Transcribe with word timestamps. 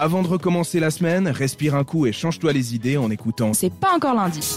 Avant 0.00 0.22
de 0.22 0.28
recommencer 0.28 0.78
la 0.78 0.92
semaine, 0.92 1.26
respire 1.26 1.74
un 1.74 1.82
coup 1.82 2.06
et 2.06 2.12
change-toi 2.12 2.52
les 2.52 2.72
idées 2.72 2.96
en 2.96 3.10
écoutant. 3.10 3.52
C'est 3.52 3.72
pas 3.72 3.92
encore 3.96 4.14
lundi. 4.14 4.56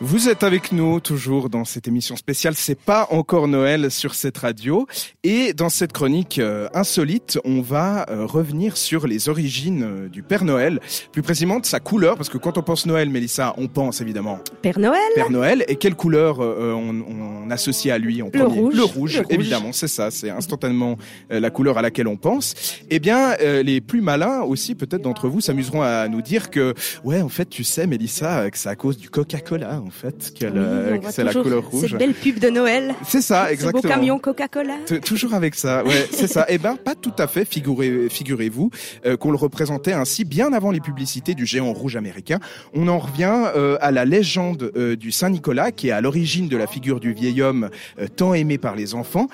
Vous 0.00 0.28
êtes 0.28 0.44
avec 0.44 0.70
nous 0.70 1.00
toujours 1.00 1.50
dans 1.50 1.64
cette 1.64 1.88
émission 1.88 2.14
spéciale 2.14 2.54
C'est 2.54 2.78
pas 2.78 3.08
encore 3.10 3.48
Noël 3.48 3.90
sur 3.90 4.14
cette 4.14 4.38
radio 4.38 4.86
et 5.24 5.52
dans 5.54 5.70
cette 5.70 5.92
chronique 5.92 6.38
euh, 6.38 6.68
insolite, 6.72 7.40
on 7.44 7.62
va 7.62 8.06
euh, 8.08 8.24
revenir 8.24 8.76
sur 8.76 9.08
les 9.08 9.28
origines 9.28 9.82
euh, 9.82 10.08
du 10.08 10.22
Père 10.22 10.44
Noël, 10.44 10.78
plus 11.10 11.22
précisément 11.22 11.58
de 11.58 11.66
sa 11.66 11.80
couleur 11.80 12.16
parce 12.16 12.28
que 12.28 12.38
quand 12.38 12.58
on 12.58 12.62
pense 12.62 12.86
Noël, 12.86 13.10
Mélissa, 13.10 13.54
on 13.58 13.66
pense 13.66 14.00
évidemment 14.00 14.38
Père 14.62 14.78
Noël. 14.78 15.00
Père 15.16 15.30
Noël 15.30 15.64
et 15.66 15.74
quelle 15.74 15.96
couleur 15.96 16.38
on, 16.38 17.02
on, 17.44 17.50
associe 17.50 17.92
à 17.92 17.98
lui 17.98 18.22
en 18.22 18.30
le 18.32 18.44
rouge. 18.44 18.74
Le 18.76 18.84
rouge, 18.84 19.22
évidemment, 19.30 19.72
c'est 19.72 19.88
ça, 19.88 20.12
c'est 20.12 20.30
instantanément 20.30 20.96
la 21.30 21.50
couleur 21.50 21.76
à 21.76 21.82
laquelle 21.82 22.06
on 22.06 22.16
pense. 22.16 22.54
Eh 22.90 23.00
bien, 23.00 23.34
les 23.36 23.80
plus 23.80 24.02
malins 24.02 24.42
aussi 24.42 24.74
peut-être 24.74 25.02
d'entre 25.02 25.28
vous 25.28 25.40
s'amuseront 25.40 25.82
à 25.82 26.06
nous 26.08 26.20
dire 26.20 26.50
que 26.50 26.74
ouais, 27.04 27.20
en 27.22 27.30
fait, 27.30 27.46
tu 27.46 27.64
sais 27.64 27.86
Mélissa 27.86 28.50
que 28.50 28.58
c'est 28.58 28.68
à 28.68 28.76
cause 28.76 28.98
du 28.98 29.08
Coca-Cola 29.08 29.80
en 29.88 29.90
fait, 29.90 30.34
euh, 30.42 30.98
c'est 31.08 31.24
la 31.24 31.32
couleur 31.32 31.64
rouge. 31.64 31.88
Cette 31.88 31.98
belle 31.98 32.12
pub 32.12 32.38
de 32.38 32.50
Noël. 32.50 32.94
C'est 33.06 33.22
ça, 33.22 33.50
exactement. 33.50 33.80
Ce 33.80 33.86
beau 33.86 33.94
camion 33.94 34.18
Coca-Cola. 34.18 34.74
Toujours 35.02 35.32
avec 35.32 35.54
ça, 35.54 35.82
ouais, 35.82 36.06
c'est 36.10 36.26
ça. 36.26 36.44
Eh 36.50 36.58
ben, 36.58 36.76
pas 36.76 36.94
tout 36.94 37.14
à 37.18 37.26
fait. 37.26 37.46
Figurez, 37.46 38.08
figurez-vous 38.10 38.70
euh, 39.06 39.16
qu'on 39.16 39.30
le 39.30 39.38
représentait 39.38 39.94
ainsi 39.94 40.26
bien 40.26 40.52
avant 40.52 40.70
les 40.70 40.80
publicités 40.80 41.34
du 41.34 41.46
géant 41.46 41.72
rouge 41.72 41.96
américain. 41.96 42.38
On 42.74 42.86
en 42.88 42.98
revient 42.98 43.46
euh, 43.56 43.78
à 43.80 43.90
la 43.90 44.04
légende 44.04 44.72
du 45.00 45.10
Saint 45.10 45.30
Nicolas, 45.30 45.72
qui 45.72 45.88
est 45.88 45.92
à 45.92 46.02
l'origine 46.02 46.48
de 46.48 46.56
la 46.58 46.66
figure 46.66 47.00
du 47.00 47.14
vieil 47.14 47.40
homme 47.40 47.70
tant 48.16 48.34
aimé 48.34 48.58
par 48.58 48.76
les 48.76 48.94
enfants, 48.94 49.28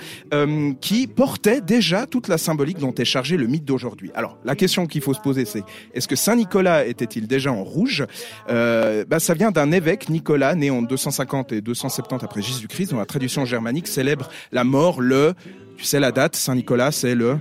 qui 0.80 1.08
portait 1.08 1.62
déjà 1.62 2.06
toute 2.06 2.28
la 2.28 2.38
symbolique 2.38 2.78
dont 2.78 2.94
est 2.94 3.04
chargé 3.04 3.36
le 3.36 3.48
mythe 3.48 3.64
d'aujourd'hui. 3.64 4.12
Alors, 4.14 4.38
la 4.44 4.54
question 4.54 4.86
qu'il 4.86 5.00
faut 5.00 5.14
se 5.14 5.20
poser, 5.20 5.46
c'est 5.46 5.64
est-ce 5.94 6.06
que 6.06 6.16
Saint 6.16 6.36
Nicolas 6.36 6.86
était-il 6.86 7.26
déjà 7.26 7.50
en 7.50 7.64
rouge? 7.64 8.04
Bah, 8.48 9.18
ça 9.18 9.34
vient 9.34 9.50
d'un 9.50 9.72
évêque 9.72 10.08
Nicolas 10.08 10.43
né 10.54 10.70
en 10.70 10.82
250 10.82 11.52
et 11.52 11.60
270 11.60 12.24
après 12.24 12.42
Jésus-Christ, 12.42 12.90
dans 12.90 12.98
la 12.98 13.06
tradition 13.06 13.44
germanique, 13.44 13.86
célèbre 13.86 14.28
la 14.52 14.64
mort 14.64 15.00
le, 15.00 15.34
tu 15.76 15.84
sais 15.84 16.00
la 16.00 16.12
date, 16.12 16.36
Saint-Nicolas, 16.36 16.92
c'est 16.92 17.14
le 17.14 17.38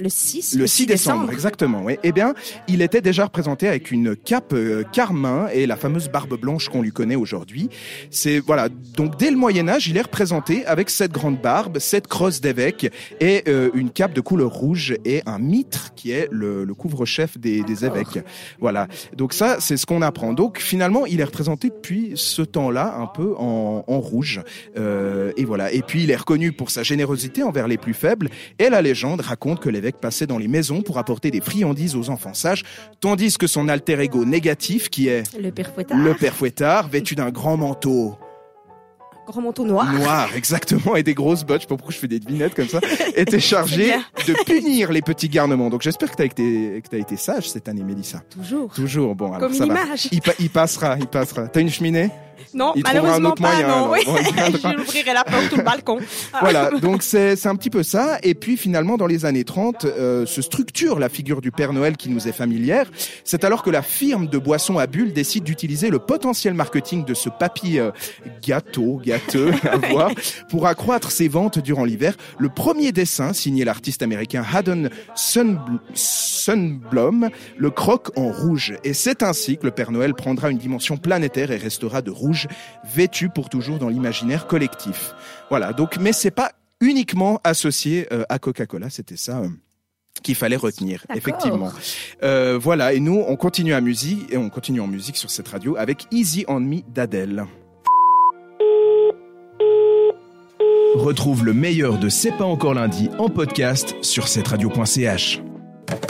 le 0.00 0.08
6, 0.08 0.56
le 0.56 0.66
6 0.66 0.86
décembre, 0.86 1.32
exactement. 1.32 1.82
Oui. 1.82 1.96
Eh 2.02 2.12
bien, 2.12 2.34
il 2.68 2.82
était 2.82 3.00
déjà 3.00 3.24
représenté 3.24 3.68
avec 3.68 3.90
une 3.90 4.16
cape 4.16 4.52
euh, 4.52 4.84
carmin 4.92 5.48
et 5.52 5.66
la 5.66 5.76
fameuse 5.76 6.08
barbe 6.08 6.38
blanche 6.38 6.68
qu'on 6.68 6.82
lui 6.82 6.92
connaît 6.92 7.16
aujourd'hui. 7.16 7.68
C'est 8.10 8.38
voilà. 8.38 8.68
Donc 8.68 9.18
dès 9.18 9.30
le 9.30 9.36
Moyen 9.36 9.68
Âge, 9.68 9.88
il 9.88 9.96
est 9.96 10.02
représenté 10.02 10.64
avec 10.66 10.90
cette 10.90 11.12
grande 11.12 11.40
barbe, 11.40 11.78
cette 11.78 12.06
crosse 12.06 12.40
d'évêque 12.40 12.90
et 13.20 13.44
euh, 13.48 13.70
une 13.74 13.90
cape 13.90 14.12
de 14.12 14.20
couleur 14.20 14.50
rouge 14.50 14.94
et 15.04 15.22
un 15.26 15.38
mitre 15.38 15.94
qui 15.94 16.10
est 16.10 16.28
le, 16.30 16.64
le 16.64 16.74
couvre-chef 16.74 17.38
des, 17.38 17.62
des, 17.62 17.84
évêques. 17.84 18.20
Voilà. 18.60 18.88
Donc 19.16 19.32
ça, 19.32 19.56
c'est 19.60 19.76
ce 19.76 19.86
qu'on 19.86 20.02
apprend. 20.02 20.32
Donc 20.32 20.58
finalement, 20.58 21.06
il 21.06 21.20
est 21.20 21.24
représenté 21.24 21.70
depuis 21.70 22.12
ce 22.14 22.42
temps-là 22.42 22.96
un 22.98 23.06
peu 23.06 23.34
en, 23.38 23.84
en 23.86 24.00
rouge. 24.00 24.40
Euh, 24.76 25.32
et 25.36 25.44
voilà. 25.44 25.72
Et 25.72 25.82
puis 25.82 26.04
il 26.04 26.10
est 26.10 26.16
reconnu 26.16 26.52
pour 26.52 26.70
sa 26.70 26.82
générosité 26.82 27.42
envers 27.42 27.68
les 27.68 27.78
plus 27.78 27.94
faibles. 27.94 28.28
Et 28.58 28.68
la 28.68 28.82
légende 28.82 29.20
raconte 29.20 29.60
que 29.60 29.68
l'évêque 29.72 29.96
passait 29.96 30.26
dans 30.26 30.38
les 30.38 30.48
maisons 30.48 30.82
pour 30.82 30.98
apporter 30.98 31.30
des 31.30 31.40
friandises 31.40 31.96
aux 31.96 32.10
enfants 32.10 32.34
sages, 32.34 32.62
tandis 33.00 33.36
que 33.36 33.46
son 33.46 33.68
alter 33.68 34.00
ego 34.00 34.24
négatif, 34.24 34.88
qui 34.88 35.08
est 35.08 35.22
le 35.36 35.50
père 35.50 35.72
fouettard, 35.72 35.98
le 35.98 36.14
père 36.14 36.34
fouettard 36.34 36.88
vêtu 36.88 37.14
d'un 37.14 37.30
grand 37.30 37.56
manteau 37.56 38.16
grand 39.26 39.40
manteau 39.40 39.64
noir. 39.64 39.92
Noir, 39.92 40.28
exactement, 40.36 40.96
et 40.96 41.02
des 41.02 41.14
grosses 41.14 41.44
bottes. 41.44 41.62
Je 41.62 41.62
sais 41.62 41.68
pas 41.68 41.76
pourquoi 41.76 41.94
je 41.94 41.98
fais 41.98 42.08
des 42.08 42.18
devinettes 42.18 42.54
comme 42.54 42.68
ça. 42.68 42.80
était 43.16 43.40
chargé 43.40 43.94
de 44.26 44.34
punir 44.44 44.92
les 44.92 45.02
petits 45.02 45.28
garnements. 45.28 45.70
Donc 45.70 45.82
j'espère 45.82 46.10
que 46.10 46.16
tu 46.16 46.22
as 46.22 46.26
été, 46.26 46.82
que 46.82 46.96
as 46.96 46.98
été 46.98 47.16
sage 47.16 47.50
cette 47.50 47.68
année, 47.68 47.82
Mélissa. 47.82 48.22
Toujours. 48.30 48.72
Toujours. 48.72 49.14
Bon, 49.14 49.28
alors 49.28 49.40
comme 49.40 49.54
ça 49.54 49.64
une 49.64 49.72
va. 49.72 49.80
Il, 50.10 50.20
il, 50.38 50.50
passera, 50.50 50.96
il 50.98 51.06
passera. 51.06 51.48
T'as 51.48 51.60
une 51.60 51.70
cheminée? 51.70 52.10
non, 52.54 52.72
malheureusement 52.82 53.32
pas, 53.32 53.62
non. 53.62 53.92
Je 53.94 54.76
l'ouvrirai 54.76 55.12
la 55.14 55.24
porte 55.24 55.52
ou 55.52 55.56
le 55.56 55.62
balcon. 55.62 55.98
voilà, 56.40 56.70
donc 56.70 57.02
c'est 57.02 57.46
un 57.46 57.56
petit 57.56 57.70
peu 57.70 57.82
ça. 57.82 58.18
Et 58.22 58.34
puis 58.34 58.56
finalement, 58.56 58.96
dans 58.96 59.06
les 59.06 59.24
années 59.24 59.44
30, 59.44 59.84
euh, 59.84 60.26
se 60.26 60.42
structure 60.42 60.98
la 60.98 61.08
figure 61.08 61.40
du 61.40 61.50
Père 61.50 61.72
Noël 61.72 61.96
qui 61.96 62.08
nous 62.08 62.28
est 62.28 62.32
familière. 62.32 62.90
C'est 63.24 63.44
alors 63.44 63.62
que 63.62 63.70
la 63.70 63.82
firme 63.82 64.26
de 64.26 64.38
boissons 64.38 64.78
à 64.78 64.86
bulles 64.86 65.12
décide 65.12 65.44
d'utiliser 65.44 65.90
le 65.90 65.98
potentiel 65.98 66.54
marketing 66.54 67.04
de 67.04 67.14
ce 67.14 67.28
papy 67.28 67.78
euh, 67.78 67.90
gâteau, 68.42 69.00
gâteux 69.04 69.52
à 69.70 69.76
voir, 69.76 70.10
pour 70.48 70.66
accroître 70.66 71.10
ses 71.10 71.28
ventes 71.28 71.58
durant 71.58 71.84
l'hiver. 71.84 72.16
Le 72.38 72.48
premier 72.48 72.92
dessin, 72.92 73.32
signé 73.32 73.64
l'artiste 73.64 74.02
américain 74.02 74.44
Haddon 74.52 74.88
Sunblom, 75.94 77.30
le 77.56 77.70
croque 77.70 78.10
en 78.16 78.30
rouge. 78.30 78.74
Et 78.84 78.94
c'est 78.94 79.22
ainsi 79.22 79.58
que 79.58 79.66
le 79.66 79.70
Père 79.72 79.92
Noël 79.92 80.14
prendra 80.14 80.50
une 80.50 80.58
dimension 80.58 80.96
planétaire 80.96 81.50
et 81.50 81.56
restera 81.56 82.02
de 82.02 82.10
rouge 82.22 82.46
vêtu 82.84 83.28
pour 83.28 83.48
toujours 83.48 83.78
dans 83.78 83.88
l'imaginaire 83.88 84.46
collectif. 84.46 85.14
Voilà, 85.50 85.72
donc, 85.72 85.98
mais 85.98 86.12
c'est 86.12 86.30
pas 86.30 86.52
uniquement 86.80 87.40
associé 87.44 88.06
euh, 88.12 88.24
à 88.28 88.38
Coca-Cola, 88.38 88.90
c'était 88.90 89.16
ça. 89.16 89.38
Euh, 89.38 89.48
qu'il 90.22 90.34
fallait 90.34 90.56
retenir, 90.56 91.04
effectivement. 91.14 91.72
Euh, 92.22 92.58
voilà, 92.60 92.92
et 92.92 93.00
nous, 93.00 93.24
on 93.26 93.36
continue 93.36 93.72
à 93.74 93.80
musique 93.80 94.30
et 94.30 94.36
on 94.36 94.50
continue 94.50 94.80
en 94.80 94.86
musique 94.86 95.16
sur 95.16 95.30
cette 95.30 95.48
radio 95.48 95.76
avec 95.76 96.06
Easy 96.10 96.44
on 96.48 96.60
Me 96.60 96.80
d'Adèle. 96.88 97.46
Retrouve 100.94 101.44
le 101.44 101.54
meilleur 101.54 101.98
de 101.98 102.10
C'est 102.10 102.32
pas 102.32 102.44
encore 102.44 102.74
lundi 102.74 103.08
en 103.18 103.30
podcast 103.30 103.96
sur 104.02 104.28
cette 104.28 104.48
radio.ch. 104.48 105.40